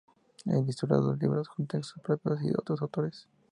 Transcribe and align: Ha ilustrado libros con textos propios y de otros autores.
Ha 0.47 0.57
ilustrado 0.57 1.15
libros 1.15 1.47
con 1.47 1.67
textos 1.67 2.01
propios 2.01 2.41
y 2.41 2.47
de 2.47 2.55
otros 2.57 2.81
autores. 2.81 3.27